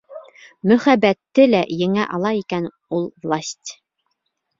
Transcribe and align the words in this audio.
Мөхәббәтте 0.69 1.45
лә 1.51 1.59
еңә 1.81 2.05
ала 2.19 2.31
икән 2.39 2.65
ул 3.01 3.05
власть... 3.27 3.75